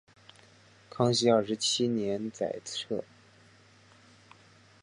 [0.89, 3.03] 康熙二十七年裁撤。